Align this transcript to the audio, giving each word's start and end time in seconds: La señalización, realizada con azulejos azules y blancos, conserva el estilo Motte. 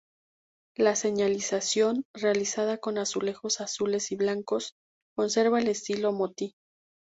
La 0.75 0.95
señalización, 0.95 2.05
realizada 2.15 2.79
con 2.79 2.97
azulejos 2.97 3.61
azules 3.61 4.11
y 4.11 4.15
blancos, 4.15 4.73
conserva 5.15 5.59
el 5.59 5.67
estilo 5.67 6.11
Motte. 6.11 6.55